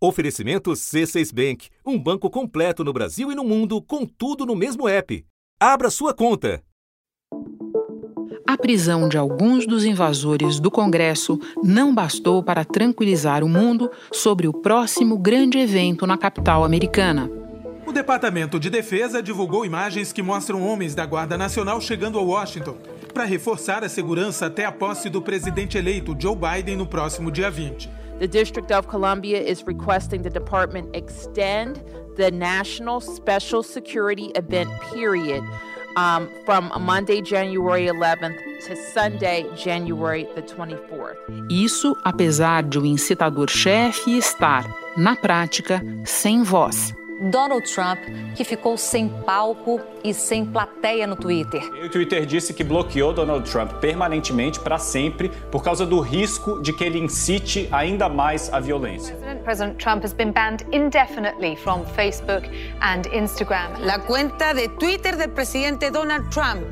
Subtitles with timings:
[0.00, 4.88] Oferecimento C6 Bank, um banco completo no Brasil e no mundo, com tudo no mesmo
[4.88, 5.26] app.
[5.58, 6.62] Abra sua conta.
[8.46, 14.46] A prisão de alguns dos invasores do Congresso não bastou para tranquilizar o mundo sobre
[14.46, 17.28] o próximo grande evento na capital americana.
[17.84, 22.76] O Departamento de Defesa divulgou imagens que mostram homens da Guarda Nacional chegando a Washington
[23.12, 27.50] para reforçar a segurança até a posse do presidente eleito Joe Biden no próximo dia
[27.50, 27.97] 20.
[28.18, 31.80] The District of Columbia is requesting the department extend
[32.16, 35.44] the National Special Security Event period
[35.96, 41.16] um, from Monday, January 11th to Sunday, January the 24th.
[41.48, 44.64] Isso apesar de o incitador-chefe estar,
[44.96, 46.92] na prática, sem voz.
[47.20, 47.98] Donald Trump,
[48.36, 51.62] que ficou sem palco e sem plateia no Twitter.
[51.84, 56.72] O Twitter disse que bloqueou Donald Trump permanentemente para sempre por causa do risco de
[56.72, 59.16] que ele incite ainda mais a violência.
[59.44, 62.48] President Trump has been banned indefinitely from Facebook
[62.80, 63.80] and Instagram.
[63.80, 66.62] La cuenta de Twitter del presidente Donald Trump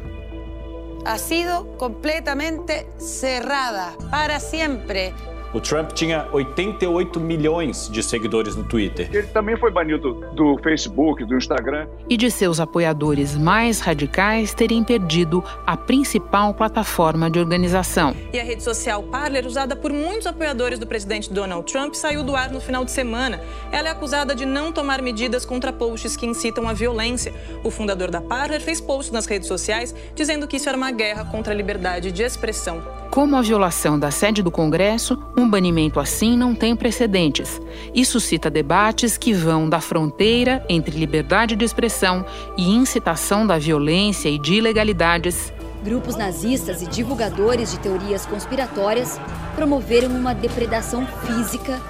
[1.06, 5.14] ha sido completamente cerrada para siempre.
[5.56, 9.08] O Trump tinha 88 milhões de seguidores no Twitter.
[9.10, 11.88] Ele também foi banido do Facebook, do Instagram.
[12.10, 18.14] E de seus apoiadores mais radicais terem perdido a principal plataforma de organização.
[18.34, 22.36] E a rede social Parler, usada por muitos apoiadores do presidente Donald Trump, saiu do
[22.36, 23.40] ar no final de semana.
[23.72, 27.32] Ela é acusada de não tomar medidas contra posts que incitam a violência.
[27.64, 31.24] O fundador da Parler fez posts nas redes sociais dizendo que isso era uma guerra
[31.24, 32.82] contra a liberdade de expressão.
[33.10, 37.60] Como a violação da sede do Congresso, um banimento assim não tem precedentes
[37.94, 42.24] e suscita debates que vão da fronteira entre liberdade de expressão
[42.56, 45.52] e incitação da violência e de ilegalidades.
[45.82, 49.20] Grupos nazistas e divulgadores de teorias conspiratórias
[49.54, 51.80] promoveram uma depredação física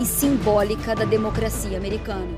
[0.00, 2.28] e simbólica da democracia americana.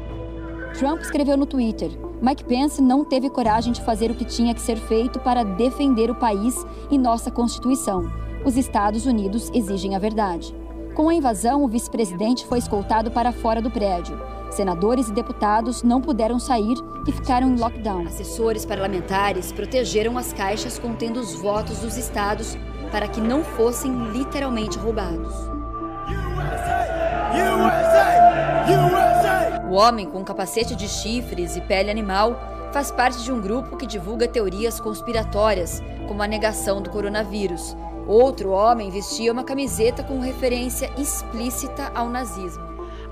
[0.79, 4.61] Trump escreveu no Twitter: Mike Pence não teve coragem de fazer o que tinha que
[4.61, 6.55] ser feito para defender o país
[6.91, 8.28] e nossa Constituição.
[8.45, 10.55] Os Estados Unidos exigem a verdade.
[10.95, 14.19] Com a invasão, o vice-presidente foi escoltado para fora do prédio.
[14.51, 18.07] Senadores e deputados não puderam sair e ficaram em lockdown.
[18.07, 22.57] Assessores parlamentares protegeram as caixas contendo os votos dos estados
[22.91, 25.35] para que não fossem literalmente roubados.
[26.09, 26.89] USA!
[27.35, 28.09] USA!
[28.69, 29.69] USA!
[29.69, 32.41] O homem com capacete de chifres e pele animal
[32.73, 37.77] faz parte de um grupo que divulga teorias conspiratórias, como a negação do coronavírus.
[38.09, 42.65] Outro homem vestia uma camiseta com referência explícita ao nazismo.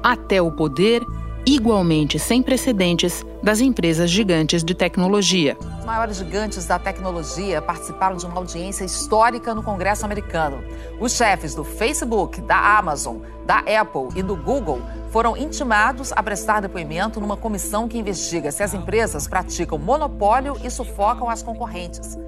[0.02, 1.04] Até o poder
[1.46, 5.56] igualmente sem precedentes das empresas gigantes de tecnologia.
[5.78, 10.64] Os maiores gigantes da tecnologia participaram de uma audiência histórica no Congresso americano.
[10.98, 14.80] Os chefes do Facebook, da Amazon, da Apple e do Google
[15.10, 20.70] foram intimados a prestar depoimento numa comissão que investiga se as empresas praticam monopólio e
[20.70, 22.18] sufocam as concorrentes.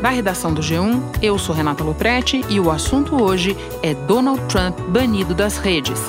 [0.00, 4.78] Da redação do G1, eu sou Renata Loprete e o assunto hoje é Donald Trump
[4.88, 6.00] banido das redes.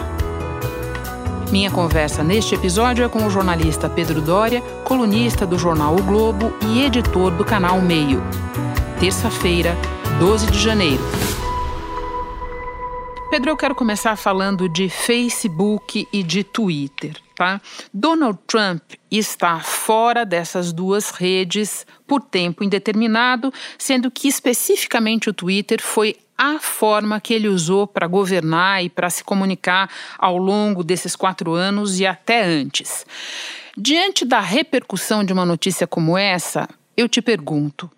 [1.51, 6.53] Minha conversa neste episódio é com o jornalista Pedro Dória, colunista do jornal O Globo
[6.67, 8.23] e editor do canal Meio.
[8.97, 9.75] Terça-feira,
[10.19, 11.03] 12 de janeiro.
[13.31, 17.61] Pedro, eu quero começar falando de Facebook e de Twitter, tá?
[17.93, 25.81] Donald Trump está fora dessas duas redes por tempo indeterminado, sendo que especificamente o Twitter
[25.81, 31.15] foi a forma que ele usou para governar e para se comunicar ao longo desses
[31.15, 33.05] quatro anos e até antes.
[33.77, 36.67] Diante da repercussão de uma notícia como essa,
[36.97, 37.89] eu te pergunto: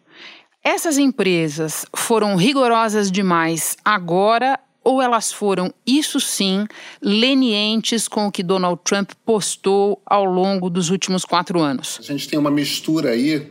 [0.64, 6.66] essas empresas foram rigorosas demais agora ou elas foram, isso sim,
[7.02, 11.98] lenientes com o que Donald Trump postou ao longo dos últimos quatro anos?
[12.00, 13.50] A gente tem uma mistura aí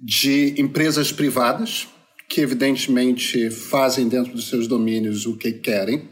[0.00, 1.88] de empresas privadas,
[2.28, 6.08] que evidentemente fazem dentro dos seus domínios o que querem.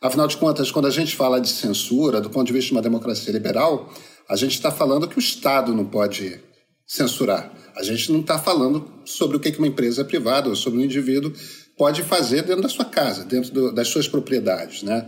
[0.00, 2.82] Afinal de contas, quando a gente fala de censura, do ponto de vista de uma
[2.82, 3.92] democracia liberal,
[4.28, 6.40] a gente está falando que o Estado não pode
[6.86, 7.52] censurar.
[7.76, 11.32] A gente não está falando sobre o que uma empresa privada ou sobre um indivíduo
[11.76, 15.06] pode fazer dentro da sua casa, dentro do, das suas propriedades, né?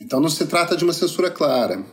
[0.00, 1.84] Então não se trata de uma censura clara.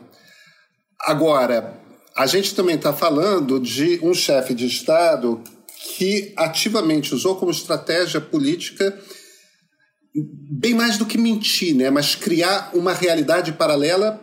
[0.99, 1.79] Agora,
[2.15, 5.41] a gente também está falando de um chefe de Estado
[5.97, 8.97] que ativamente usou como estratégia política
[10.13, 11.89] bem mais do que mentir, né?
[11.89, 14.19] Mas criar uma realidade paralela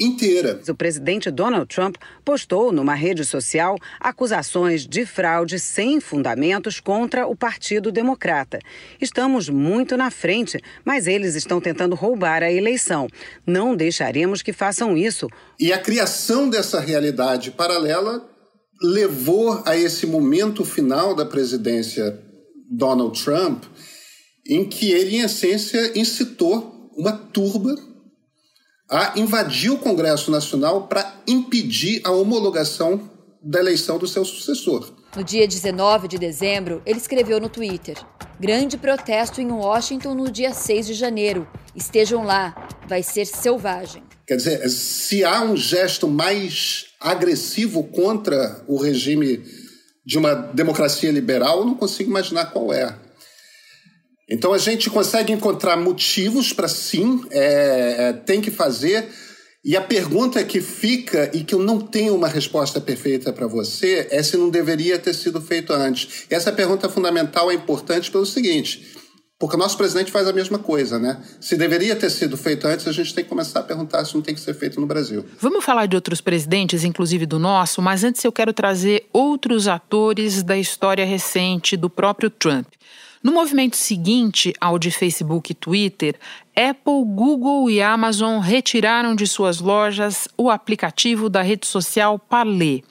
[0.00, 0.60] inteira.
[0.66, 7.36] O presidente Donald Trump postou numa rede social acusações de fraude sem fundamentos contra o
[7.36, 8.58] Partido Democrata.
[9.00, 13.06] Estamos muito na frente, mas eles estão tentando roubar a eleição.
[13.46, 15.28] Não deixaremos que façam isso.
[15.58, 18.26] E a criação dessa realidade paralela
[18.82, 22.18] levou a esse momento final da presidência
[22.70, 23.64] Donald Trump,
[24.46, 27.89] em que ele, em essência, incitou uma turba
[28.90, 33.08] a invadir o Congresso Nacional para impedir a homologação
[33.40, 34.92] da eleição do seu sucessor.
[35.16, 37.96] No dia 19 de dezembro, ele escreveu no Twitter:
[38.38, 41.48] Grande protesto em Washington no dia 6 de janeiro.
[41.74, 44.02] Estejam lá, vai ser selvagem.
[44.26, 49.42] Quer dizer, se há um gesto mais agressivo contra o regime
[50.04, 52.96] de uma democracia liberal, eu não consigo imaginar qual é.
[54.30, 59.08] Então a gente consegue encontrar motivos para sim, é, é, tem que fazer.
[59.62, 64.06] E a pergunta que fica, e que eu não tenho uma resposta perfeita para você,
[64.10, 66.26] é se não deveria ter sido feito antes.
[66.30, 68.96] E essa pergunta fundamental é importante pelo seguinte:
[69.38, 71.22] porque o nosso presidente faz a mesma coisa, né?
[71.40, 74.22] Se deveria ter sido feito antes, a gente tem que começar a perguntar se não
[74.22, 75.26] tem que ser feito no Brasil.
[75.38, 80.42] Vamos falar de outros presidentes, inclusive do nosso, mas antes eu quero trazer outros atores
[80.42, 82.66] da história recente do próprio Trump.
[83.22, 86.14] No movimento seguinte ao de Facebook e Twitter,
[86.56, 92.82] Apple, Google e Amazon retiraram de suas lojas o aplicativo da rede social Parler.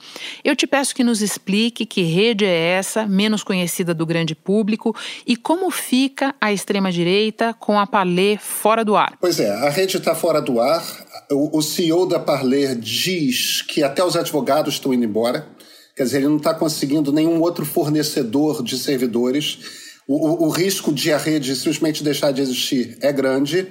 [0.44, 4.94] Eu te peço que nos explique que rede é essa, menos conhecida do grande público,
[5.26, 9.18] e como fica a extrema-direita com a Parler fora do ar.
[9.20, 10.80] Pois é, a rede está fora do ar.
[11.28, 15.48] O CEO da Parler diz que até os advogados estão indo embora.
[15.96, 21.12] Quer dizer, ele não está conseguindo nenhum outro fornecedor de servidores o, o, risco de
[21.12, 23.68] a rede simplesmente deixar de existir é grande.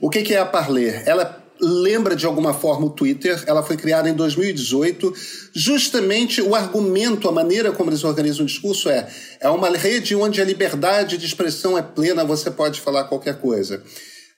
[0.00, 1.02] O que, que é a Parler?
[1.06, 3.42] Ela lembra de alguma forma o Twitter.
[3.46, 5.12] Ela foi criada em 2018.
[5.54, 9.08] Justamente o argumento, a maneira como eles organizam o discurso é:
[9.40, 13.82] é uma rede onde a liberdade de expressão é plena, você pode falar qualquer coisa.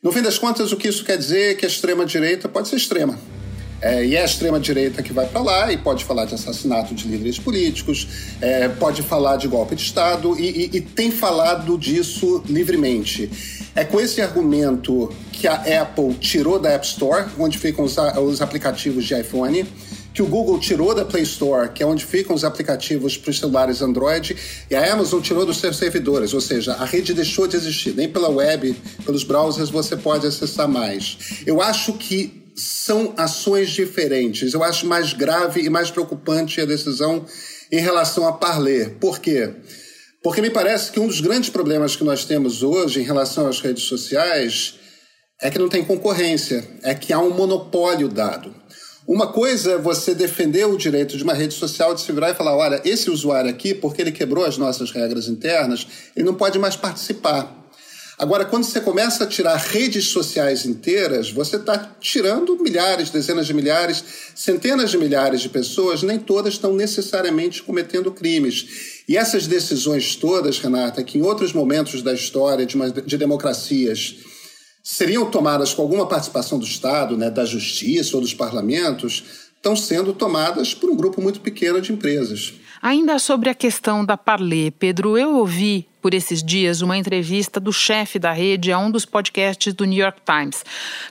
[0.02, 2.76] No fim das contas, o que isso quer dizer é que a extrema-direita pode ser
[2.76, 3.18] extrema.
[3.82, 7.08] É, e é a extrema-direita que vai para lá e pode falar de assassinato de
[7.08, 8.06] líderes políticos,
[8.40, 13.28] é, pode falar de golpe de Estado e, e, e tem falado disso livremente.
[13.74, 18.40] É com esse argumento que a Apple tirou da App Store, onde ficam os, os
[18.40, 19.66] aplicativos de iPhone,
[20.14, 23.38] que o Google tirou da Play Store, que é onde ficam os aplicativos para os
[23.38, 24.36] celulares Android,
[24.70, 27.94] e a Amazon tirou dos seus servidores, ou seja, a rede deixou de existir.
[27.94, 31.42] Nem pela web, pelos browsers você pode acessar mais.
[31.46, 34.52] Eu acho que são ações diferentes.
[34.52, 37.24] Eu acho mais grave e mais preocupante a decisão
[37.70, 38.96] em relação a Parler.
[39.00, 39.54] Por quê?
[40.22, 43.60] Porque me parece que um dos grandes problemas que nós temos hoje em relação às
[43.60, 44.74] redes sociais
[45.40, 48.54] é que não tem concorrência, é que há um monopólio dado.
[49.06, 52.34] Uma coisa é você defender o direito de uma rede social de se virar e
[52.34, 56.58] falar: olha, esse usuário aqui, porque ele quebrou as nossas regras internas, ele não pode
[56.58, 57.61] mais participar.
[58.18, 63.54] Agora, quando você começa a tirar redes sociais inteiras, você está tirando milhares, dezenas de
[63.54, 64.04] milhares,
[64.34, 69.02] centenas de milhares de pessoas, nem todas estão necessariamente cometendo crimes.
[69.08, 74.16] E essas decisões todas, Renata, que em outros momentos da história de, uma, de democracias
[74.82, 79.24] seriam tomadas com alguma participação do Estado, né, da justiça ou dos parlamentos,
[79.56, 82.52] estão sendo tomadas por um grupo muito pequeno de empresas.
[82.80, 87.72] Ainda sobre a questão da Parler, Pedro, eu ouvi por esses dias uma entrevista do
[87.72, 90.64] chefe da rede a um dos podcasts do New York Times,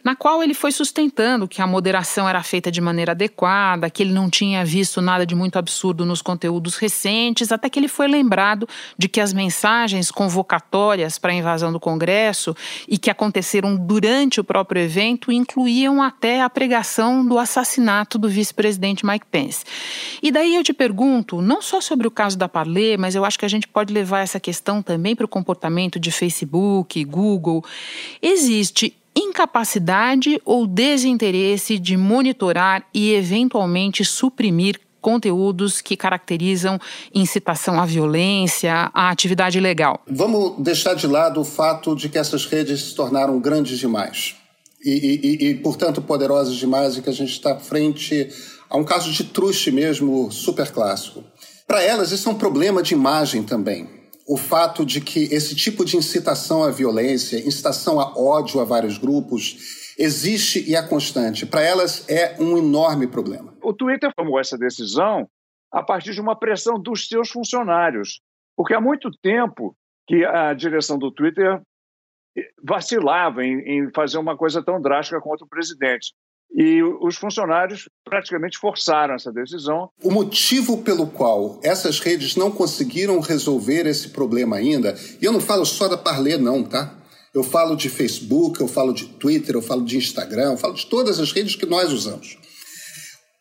[0.03, 4.11] na qual ele foi sustentando que a moderação era feita de maneira adequada, que ele
[4.11, 8.67] não tinha visto nada de muito absurdo nos conteúdos recentes, até que ele foi lembrado
[8.97, 12.55] de que as mensagens convocatórias para a invasão do Congresso
[12.87, 19.05] e que aconteceram durante o próprio evento incluíam até a pregação do assassinato do vice-presidente
[19.05, 19.63] Mike Pence.
[20.21, 23.39] E daí eu te pergunto, não só sobre o caso da Parler, mas eu acho
[23.39, 27.63] que a gente pode levar essa questão também para o comportamento de Facebook, Google,
[28.21, 36.79] existe incapacidade ou desinteresse de monitorar e eventualmente suprimir conteúdos que caracterizam
[37.13, 39.99] incitação à violência, à atividade ilegal.
[40.07, 44.35] Vamos deixar de lado o fato de que essas redes se tornaram grandes demais
[44.83, 48.29] e, e, e portanto, poderosas demais e que a gente está frente
[48.69, 51.23] a um caso de truste mesmo super clássico.
[51.67, 55.83] Para elas, isso é um problema de imagem também o fato de que esse tipo
[55.83, 61.45] de incitação à violência, incitação a ódio a vários grupos, existe e é constante.
[61.45, 63.53] Para elas é um enorme problema.
[63.61, 65.27] O Twitter tomou essa decisão
[65.71, 68.21] a partir de uma pressão dos seus funcionários,
[68.55, 69.75] porque há muito tempo
[70.07, 71.61] que a direção do Twitter
[72.63, 76.13] vacilava em, em fazer uma coisa tão drástica contra o presidente.
[76.53, 79.89] E os funcionários praticamente forçaram essa decisão.
[80.03, 85.39] O motivo pelo qual essas redes não conseguiram resolver esse problema ainda, e eu não
[85.39, 86.97] falo só da Parler, não, tá?
[87.33, 90.85] Eu falo de Facebook, eu falo de Twitter, eu falo de Instagram, eu falo de
[90.87, 92.37] todas as redes que nós usamos.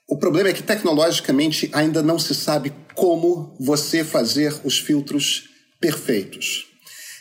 [0.09, 5.45] O problema é que tecnologicamente ainda não se sabe como você fazer os filtros
[5.81, 6.67] perfeitos.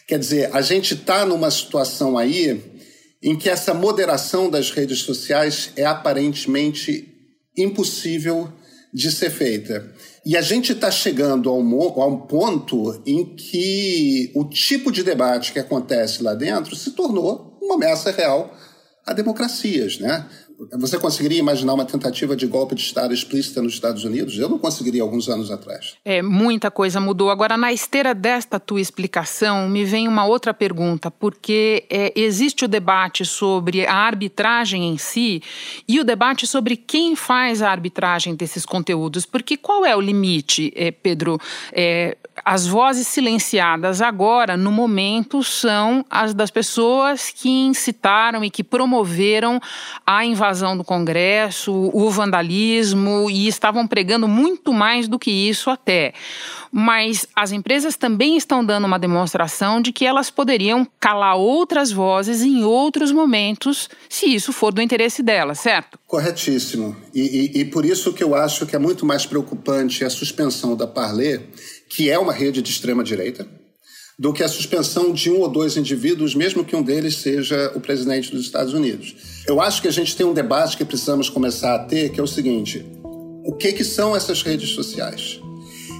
[0.08, 2.79] Quer dizer, a gente está numa situação aí
[3.22, 7.08] em que essa moderação das redes sociais é aparentemente
[7.58, 8.52] impossível
[8.94, 9.94] de ser feita.
[10.26, 15.60] E a gente está chegando a um, ponto em que o tipo de debate que
[15.60, 18.54] acontece lá dentro se tornou uma ameaça real
[19.06, 20.26] a democracias, né?
[20.74, 24.38] Você conseguiria imaginar uma tentativa de golpe de Estado explícita nos Estados Unidos?
[24.38, 25.96] Eu não conseguiria alguns anos atrás.
[26.04, 27.30] É, muita coisa mudou.
[27.30, 32.68] Agora, na esteira desta tua explicação, me vem uma outra pergunta, porque é, existe o
[32.68, 35.42] debate sobre a arbitragem em si
[35.88, 39.26] e o debate sobre quem faz a arbitragem desses conteúdos.
[39.26, 41.40] Porque qual é o limite, é, Pedro?
[41.72, 48.64] É, as vozes silenciadas agora, no momento, são as das pessoas que incitaram e que
[48.64, 49.60] promoveram
[50.06, 56.14] a invasão do Congresso, o vandalismo e estavam pregando muito mais do que isso até.
[56.72, 62.42] Mas as empresas também estão dando uma demonstração de que elas poderiam calar outras vozes
[62.42, 66.00] em outros momentos, se isso for do interesse delas, certo?
[66.08, 66.96] Corretíssimo.
[67.14, 70.76] E, e, e por isso que eu acho que é muito mais preocupante a suspensão
[70.76, 71.48] da Parler
[71.90, 73.48] que é uma rede de extrema-direita,
[74.20, 77.80] do que a suspensão de um ou dois indivíduos, mesmo que um deles seja o
[77.80, 79.16] presidente dos Estados Unidos.
[79.48, 82.24] Eu acho que a gente tem um debate que precisamos começar a ter, que é
[82.24, 82.86] o seguinte:
[83.46, 85.40] o que, que são essas redes sociais?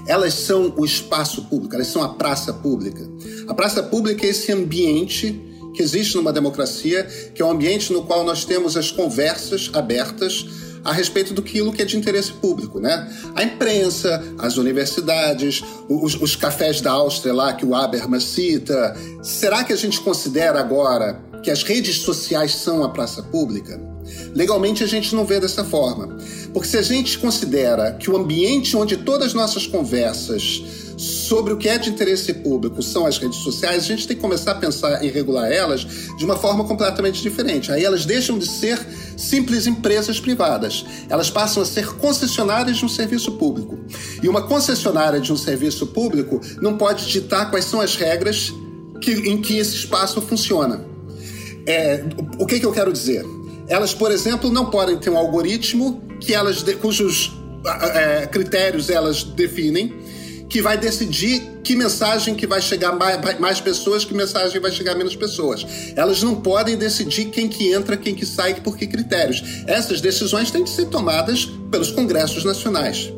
[0.06, 3.08] Elas são o espaço público, elas são a praça pública.
[3.48, 5.40] A praça pública é esse ambiente
[5.74, 10.44] que existe numa democracia, que é um ambiente no qual nós temos as conversas abertas
[10.84, 13.08] a respeito do que é de interesse público, né?
[13.34, 18.96] A imprensa, as universidades, os, os cafés da Áustria lá que o Habermas cita.
[19.22, 23.80] Será que a gente considera agora que as redes sociais são a praça pública?
[24.34, 26.16] Legalmente a gente não vê dessa forma.
[26.52, 30.62] Porque se a gente considera que o ambiente onde todas as nossas conversas
[31.00, 34.22] sobre o que é de interesse público são as redes sociais, a gente tem que
[34.22, 37.72] começar a pensar em regular elas de uma forma completamente diferente.
[37.72, 38.78] Aí elas deixam de ser
[39.20, 43.78] simples empresas privadas, elas passam a ser concessionárias de um serviço público.
[44.22, 48.52] E uma concessionária de um serviço público não pode ditar quais são as regras
[49.00, 50.84] que, em que esse espaço funciona.
[51.66, 52.04] É,
[52.38, 53.24] o que, que eu quero dizer?
[53.68, 57.32] Elas, por exemplo, não podem ter um algoritmo que elas, cujos
[57.94, 59.99] é, critérios elas definem
[60.50, 64.96] que vai decidir que mensagem que vai chegar mais, mais pessoas, que mensagem vai chegar
[64.96, 65.64] menos pessoas.
[65.94, 69.42] Elas não podem decidir quem que entra, quem que sai, por que critérios.
[69.68, 73.12] Essas decisões têm que ser tomadas pelos congressos nacionais.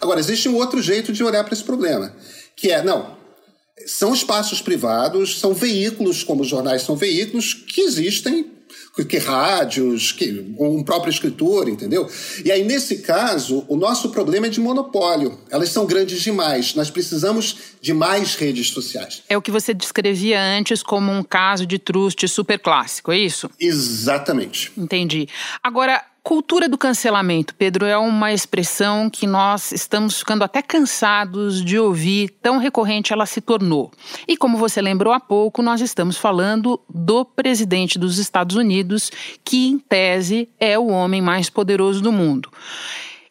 [0.00, 2.16] Agora, existe um outro jeito de olhar para esse problema,
[2.56, 3.14] que é, não,
[3.86, 8.50] são espaços privados, são veículos, como os jornais são veículos, que existem
[9.04, 12.08] que rádios, que um próprio escritor, entendeu?
[12.44, 15.38] E aí, nesse caso, o nosso problema é de monopólio.
[15.50, 16.74] Elas são grandes demais.
[16.74, 19.22] Nós precisamos de mais redes sociais.
[19.28, 23.50] É o que você descrevia antes como um caso de truste super clássico, é isso?
[23.58, 24.72] Exatamente.
[24.76, 25.28] Entendi.
[25.62, 31.78] Agora, Cultura do cancelamento, Pedro, é uma expressão que nós estamos ficando até cansados de
[31.78, 33.90] ouvir, tão recorrente ela se tornou.
[34.28, 39.10] E como você lembrou há pouco, nós estamos falando do presidente dos Estados Unidos,
[39.42, 42.50] que em tese é o homem mais poderoso do mundo.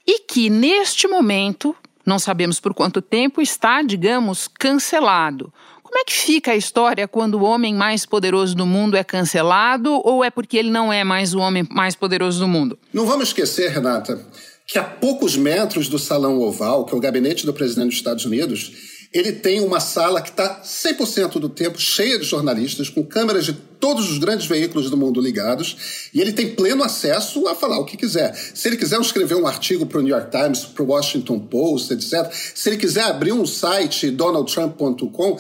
[0.06, 5.54] E que neste momento, não sabemos por quanto tempo, está, digamos, cancelado.
[5.90, 10.00] Como é que fica a história quando o homem mais poderoso do mundo é cancelado
[10.06, 12.78] ou é porque ele não é mais o homem mais poderoso do mundo?
[12.94, 14.24] Não vamos esquecer, Renata,
[14.68, 18.24] que a poucos metros do salão oval, que é o gabinete do presidente dos Estados
[18.24, 18.72] Unidos,
[19.12, 23.54] ele tem uma sala que está 100% do tempo cheia de jornalistas, com câmeras de
[23.54, 27.86] todos os grandes veículos do mundo ligados, e ele tem pleno acesso a falar o
[27.86, 28.36] que quiser.
[28.36, 31.92] Se ele quiser escrever um artigo para o New York Times, para o Washington Post,
[31.92, 35.40] etc., se ele quiser abrir um site, donaldtrump.com,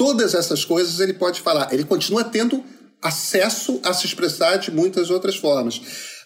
[0.00, 1.74] todas essas coisas ele pode falar.
[1.74, 2.64] Ele continua tendo
[3.02, 5.78] acesso a se expressar de muitas outras formas.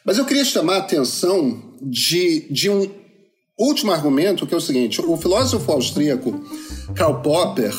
[0.07, 2.88] Mas eu queria chamar a atenção de, de um
[3.59, 6.40] último argumento, que é o seguinte: o filósofo austríaco
[6.95, 7.75] Karl Popper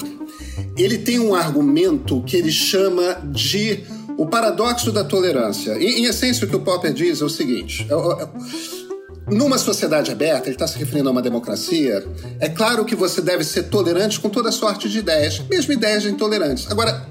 [0.78, 3.86] ele tem um argumento que ele chama de
[4.18, 5.82] o paradoxo da tolerância.
[5.82, 8.85] Em, essência, o que o Popper diz é o seguinte: é, é,
[9.27, 12.05] numa sociedade aberta, ele está se referindo a uma democracia,
[12.39, 16.70] é claro que você deve ser tolerante com toda sorte de ideias, mesmo ideias intolerantes.
[16.70, 17.08] Agora,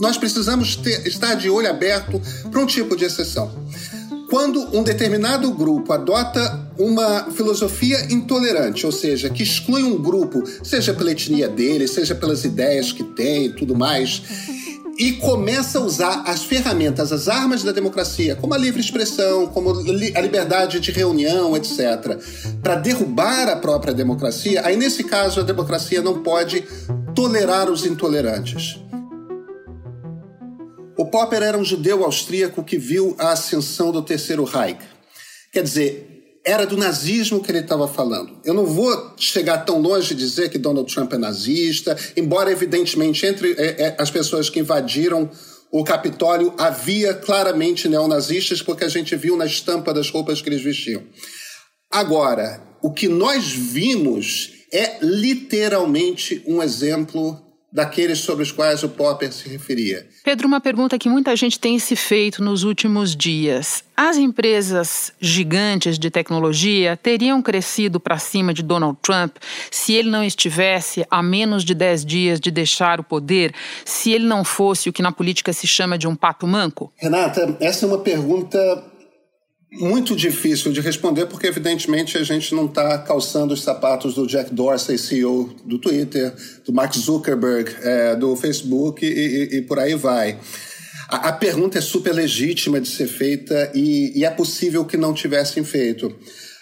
[0.00, 2.20] nós precisamos ter, estar de olho aberto
[2.50, 3.50] para um tipo de exceção.
[4.30, 10.92] Quando um determinado grupo adota uma filosofia intolerante, ou seja, que exclui um grupo, seja
[10.92, 14.22] pela etnia dele, seja pelas ideias que tem e tudo mais,
[14.98, 19.70] e começa a usar as ferramentas, as armas da democracia, como a livre expressão, como
[19.70, 22.18] a liberdade de reunião, etc.,
[22.60, 26.64] para derrubar a própria democracia, aí nesse caso a democracia não pode
[27.14, 28.80] tolerar os intolerantes.
[30.96, 34.80] O Popper era um judeu austríaco que viu a ascensão do Terceiro Reich.
[35.52, 36.17] Quer dizer,
[36.48, 38.38] era do nazismo que ele estava falando.
[38.42, 43.26] Eu não vou chegar tão longe de dizer que Donald Trump é nazista, embora, evidentemente,
[43.26, 45.30] entre é, é, as pessoas que invadiram
[45.70, 50.62] o Capitólio havia claramente neonazistas, porque a gente viu na estampa das roupas que eles
[50.62, 51.02] vestiam.
[51.90, 57.38] Agora, o que nós vimos é literalmente um exemplo
[57.70, 60.06] daqueles sobre os quais o Popper se referia.
[60.24, 63.84] Pedro, uma pergunta que muita gente tem se feito nos últimos dias.
[63.94, 69.36] As empresas gigantes de tecnologia teriam crescido para cima de Donald Trump
[69.70, 73.52] se ele não estivesse a menos de 10 dias de deixar o poder,
[73.84, 76.92] se ele não fosse o que na política se chama de um pato manco?
[76.96, 78.58] Renata, essa é uma pergunta
[79.70, 84.52] muito difícil de responder, porque evidentemente a gente não está calçando os sapatos do Jack
[84.54, 86.34] Dorsey, CEO do Twitter,
[86.64, 90.38] do Mark Zuckerberg, é, do Facebook e, e, e, por aí vai.
[91.08, 95.12] A, a, pergunta é super legítima de ser feita e, e é possível que não
[95.12, 96.14] tivessem feito.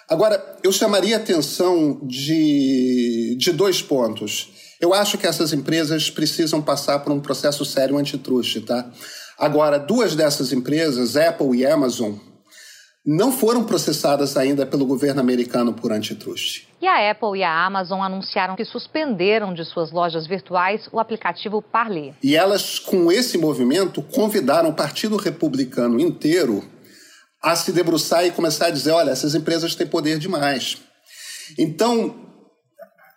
[0.08, 4.50] Agora, eu chamaria a atenção de, de dois pontos.
[4.80, 8.90] Eu acho que essas empresas precisam passar por um processo sério antitruste, tá?
[9.38, 12.14] Agora, duas dessas empresas, Apple e Amazon,
[13.06, 16.68] não foram processadas ainda pelo governo americano por antitruste.
[16.82, 21.62] E a Apple e a Amazon anunciaram que suspenderam de suas lojas virtuais o aplicativo
[21.62, 22.14] Parler.
[22.20, 26.64] E elas, com esse movimento, convidaram o Partido Republicano inteiro
[27.40, 30.78] a se debruçar e começar a dizer: olha, essas empresas têm poder demais.
[31.56, 32.25] Então,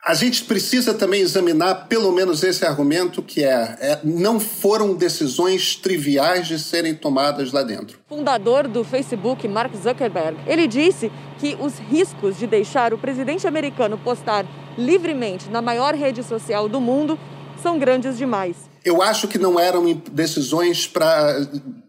[0.06, 5.76] a gente precisa também examinar pelo menos esse argumento que é, é, não foram decisões
[5.76, 8.00] triviais de serem tomadas lá dentro.
[8.08, 13.98] Fundador do Facebook, Mark Zuckerberg, ele disse que os riscos de deixar o presidente americano
[13.98, 14.46] postar
[14.78, 17.20] livremente na maior rede social do mundo
[17.62, 18.56] são grandes demais.
[18.86, 21.36] Eu acho que não eram decisões para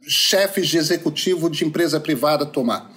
[0.02, 2.90] chefes de executivo de empresa privada tomar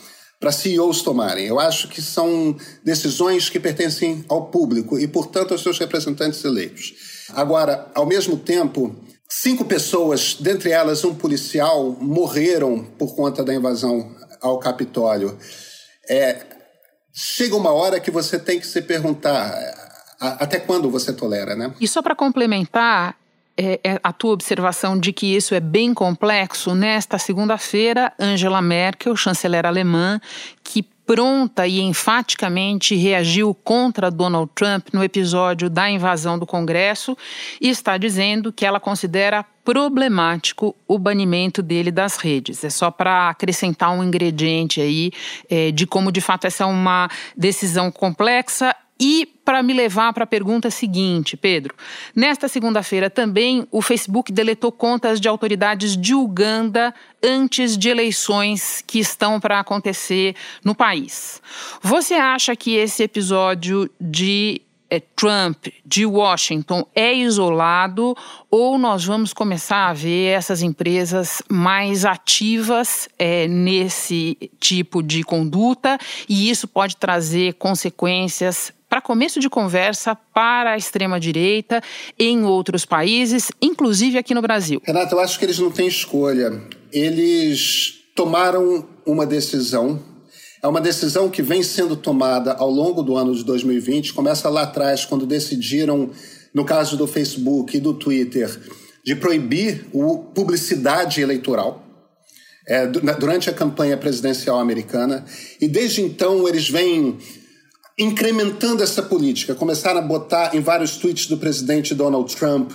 [0.43, 1.45] para CEOs tomarem.
[1.45, 2.53] Eu acho que são
[2.83, 6.93] decisões que pertencem ao público e, portanto, aos seus representantes eleitos.
[7.29, 8.93] Agora, ao mesmo tempo,
[9.29, 15.37] cinco pessoas, dentre elas um policial, morreram por conta da invasão ao Capitólio.
[16.09, 16.41] É,
[17.13, 19.49] chega uma hora que você tem que se perguntar
[20.19, 21.73] até quando você tolera, né?
[21.79, 23.15] E só para complementar,
[23.57, 29.15] é, é a tua observação de que isso é bem complexo, nesta segunda-feira, Angela Merkel,
[29.15, 30.19] chanceler alemã,
[30.63, 37.17] que pronta e enfaticamente reagiu contra Donald Trump no episódio da invasão do Congresso
[37.59, 42.63] e está dizendo que ela considera problemático o banimento dele das redes.
[42.63, 45.11] É só para acrescentar um ingrediente aí
[45.49, 50.23] é, de como de fato essa é uma decisão complexa e para me levar para
[50.23, 51.75] a pergunta seguinte, Pedro.
[52.15, 58.99] Nesta segunda-feira também, o Facebook deletou contas de autoridades de Uganda antes de eleições que
[58.99, 61.41] estão para acontecer no país.
[61.81, 68.15] Você acha que esse episódio de é, Trump de Washington é isolado
[68.49, 75.97] ou nós vamos começar a ver essas empresas mais ativas é, nesse tipo de conduta
[76.29, 81.81] e isso pode trazer consequências para começo de conversa para a extrema-direita
[82.19, 84.79] em outros países, inclusive aqui no Brasil?
[84.85, 86.61] Renata, eu acho que eles não têm escolha.
[86.91, 89.99] Eles tomaram uma decisão.
[90.61, 94.13] É uma decisão que vem sendo tomada ao longo do ano de 2020.
[94.13, 96.11] Começa lá atrás, quando decidiram,
[96.53, 98.47] no caso do Facebook e do Twitter,
[99.03, 101.83] de proibir a publicidade eleitoral.
[102.65, 105.25] É, durante a campanha presidencial americana.
[105.59, 107.17] E desde então eles vêm
[107.97, 109.55] incrementando essa política.
[109.55, 112.71] Começaram a botar em vários tweets do presidente Donald Trump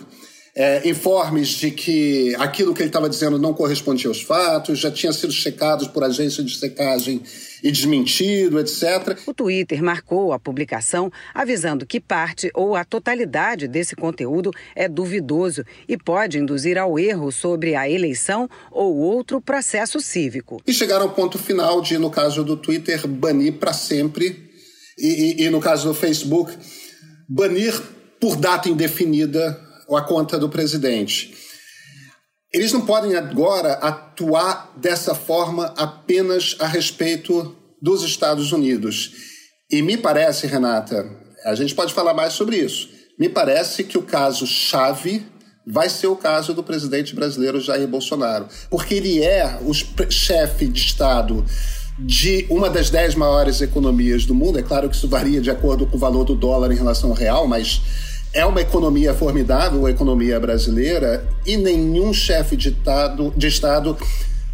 [0.58, 5.12] é, informes de que aquilo que ele estava dizendo não correspondia aos fatos, já tinha
[5.12, 7.22] sido checado por agência de secagem
[7.62, 9.16] e desmentido, etc.
[9.24, 15.64] O Twitter marcou a publicação avisando que parte ou a totalidade desse conteúdo é duvidoso
[15.88, 20.60] e pode induzir ao erro sobre a eleição ou outro processo cívico.
[20.66, 24.47] E chegaram ao ponto final de, no caso do Twitter, banir para sempre
[24.98, 26.56] e, e, e no caso do Facebook,
[27.28, 27.80] banir
[28.20, 31.34] por data indefinida a conta do presidente.
[32.52, 39.12] Eles não podem agora atuar dessa forma apenas a respeito dos Estados Unidos.
[39.70, 41.06] E me parece, Renata,
[41.44, 42.88] a gente pode falar mais sobre isso.
[43.18, 45.26] Me parece que o caso chave
[45.66, 49.74] vai ser o caso do presidente brasileiro Jair Bolsonaro, porque ele é o
[50.10, 51.44] chefe de Estado
[51.98, 54.58] de uma das dez maiores economias do mundo.
[54.58, 57.16] É claro que isso varia de acordo com o valor do dólar em relação ao
[57.16, 57.82] real, mas
[58.32, 63.96] é uma economia formidável, a economia brasileira, e nenhum chefe de, tado, de Estado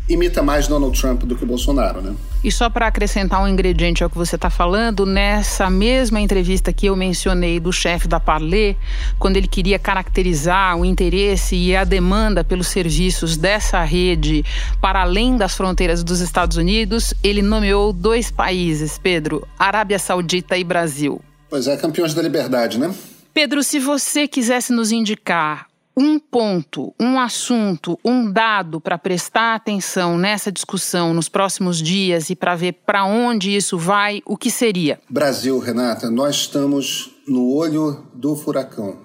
[0.09, 2.15] imita mais Donald Trump do que Bolsonaro, né?
[2.43, 6.87] E só para acrescentar um ingrediente ao que você está falando, nessa mesma entrevista que
[6.87, 8.77] eu mencionei do chefe da Parler,
[9.19, 14.45] quando ele queria caracterizar o interesse e a demanda pelos serviços dessa rede
[14.81, 20.65] para além das fronteiras dos Estados Unidos, ele nomeou dois países, Pedro, Arábia Saudita e
[20.65, 21.21] Brasil.
[21.49, 22.95] Pois é, campeões da liberdade, né?
[23.33, 30.19] Pedro, se você quisesse nos indicar um ponto, um assunto, um dado para prestar atenção
[30.19, 35.01] nessa discussão nos próximos dias e para ver para onde isso vai, o que seria?
[35.09, 39.05] Brasil, Renata, nós estamos no olho do furacão.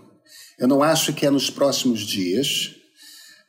[0.58, 2.76] Eu não acho que é nos próximos dias,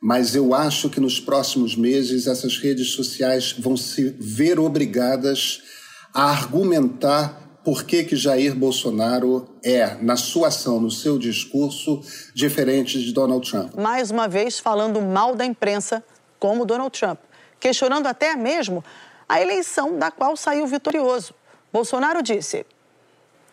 [0.01, 5.61] mas eu acho que nos próximos meses essas redes sociais vão se ver obrigadas
[6.13, 12.01] a argumentar por que, que Jair Bolsonaro é, na sua ação, no seu discurso,
[12.33, 13.75] diferente de Donald Trump.
[13.75, 16.03] Mais uma vez falando mal da imprensa,
[16.39, 17.19] como Donald Trump,
[17.59, 18.83] questionando até mesmo
[19.29, 21.33] a eleição da qual saiu vitorioso.
[21.71, 22.65] Bolsonaro disse,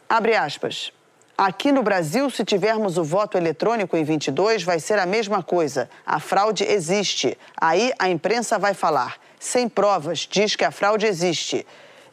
[0.09, 0.92] abre aspas,
[1.40, 5.88] Aqui no Brasil, se tivermos o voto eletrônico em 22, vai ser a mesma coisa.
[6.05, 7.38] A fraude existe.
[7.57, 9.18] Aí a imprensa vai falar.
[9.38, 11.64] Sem provas, diz que a fraude existe.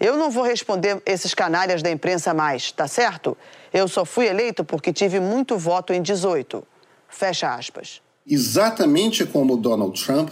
[0.06, 3.36] Eu não vou responder esses canalhas da imprensa mais, tá certo?
[3.74, 6.64] Eu só fui eleito porque tive muito voto em 18.
[7.10, 8.02] Fecha aspas.
[8.28, 10.30] Exatamente como Donald Trump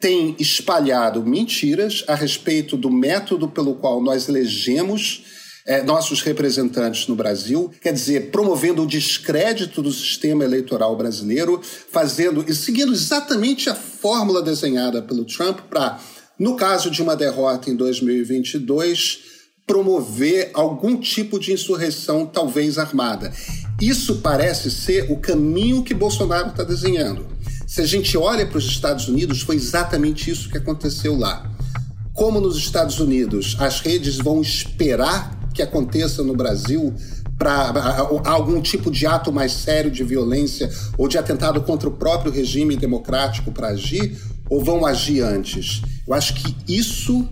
[0.00, 5.24] tem espalhado mentiras a respeito do método pelo qual nós elegemos
[5.66, 12.44] é, nossos representantes no Brasil, quer dizer, promovendo o descrédito do sistema eleitoral brasileiro, fazendo
[12.48, 16.00] e seguindo exatamente a fórmula desenhada pelo Trump para
[16.42, 19.20] no caso de uma derrota em 2022,
[19.64, 23.32] promover algum tipo de insurreição, talvez armada.
[23.80, 27.28] Isso parece ser o caminho que Bolsonaro está desenhando.
[27.64, 31.48] Se a gente olha para os Estados Unidos, foi exatamente isso que aconteceu lá.
[32.12, 36.92] Como nos Estados Unidos as redes vão esperar que aconteça no Brasil
[37.38, 42.32] para algum tipo de ato mais sério de violência ou de atentado contra o próprio
[42.32, 44.18] regime democrático para agir,
[44.50, 45.82] ou vão agir antes?
[46.06, 47.28] Eu acho que isso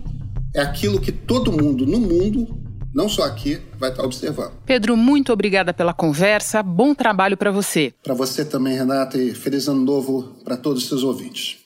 [0.53, 2.57] é aquilo que todo mundo no mundo,
[2.93, 4.53] não só aqui, vai estar observando.
[4.65, 6.63] Pedro, muito obrigada pela conversa.
[6.63, 7.93] Bom trabalho para você.
[8.03, 11.57] Para você também, Renata, e feliz ano novo para todos os seus ouvintes.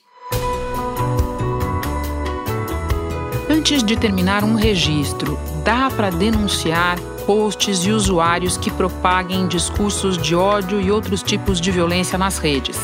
[3.48, 10.34] Antes de terminar um registro, dá para denunciar posts e usuários que propaguem discursos de
[10.34, 12.76] ódio e outros tipos de violência nas redes.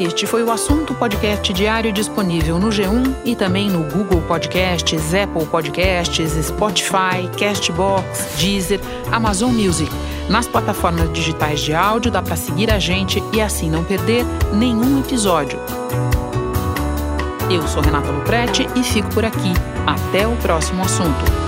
[0.00, 5.44] Este foi o assunto podcast diário disponível no G1 e também no Google Podcasts, Apple
[5.46, 9.90] Podcasts, Spotify, Castbox, Deezer, Amazon Music.
[10.28, 15.00] Nas plataformas digitais de áudio dá para seguir a gente e assim não perder nenhum
[15.00, 15.58] episódio.
[17.50, 19.52] Eu sou Renata Luprete e fico por aqui.
[19.84, 21.47] Até o próximo assunto.